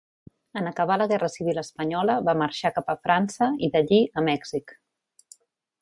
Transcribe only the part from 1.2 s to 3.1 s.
civil espanyola va marxar cap a